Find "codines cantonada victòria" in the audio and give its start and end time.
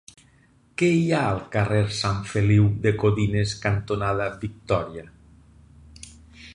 3.05-5.09